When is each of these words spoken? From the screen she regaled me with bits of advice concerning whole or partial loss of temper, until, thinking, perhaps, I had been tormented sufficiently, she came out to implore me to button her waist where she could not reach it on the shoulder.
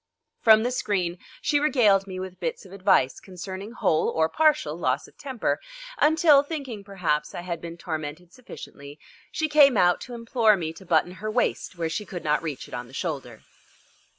From 0.39 0.63
the 0.63 0.71
screen 0.71 1.19
she 1.43 1.59
regaled 1.59 2.07
me 2.07 2.19
with 2.19 2.39
bits 2.39 2.65
of 2.65 2.71
advice 2.73 3.19
concerning 3.19 3.73
whole 3.73 4.09
or 4.09 4.27
partial 4.29 4.75
loss 4.75 5.07
of 5.07 5.15
temper, 5.15 5.59
until, 5.99 6.41
thinking, 6.41 6.83
perhaps, 6.83 7.35
I 7.35 7.41
had 7.41 7.61
been 7.61 7.77
tormented 7.77 8.33
sufficiently, 8.33 8.99
she 9.31 9.47
came 9.47 9.77
out 9.77 10.01
to 10.01 10.15
implore 10.15 10.57
me 10.57 10.73
to 10.73 10.87
button 10.87 11.11
her 11.11 11.29
waist 11.29 11.77
where 11.77 11.87
she 11.87 12.07
could 12.07 12.23
not 12.23 12.41
reach 12.41 12.67
it 12.67 12.73
on 12.73 12.87
the 12.87 12.93
shoulder. 12.95 13.43